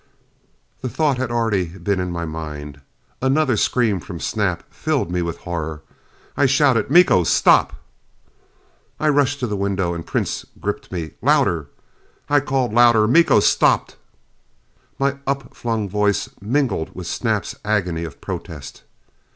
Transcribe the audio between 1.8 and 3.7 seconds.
in my mind. Another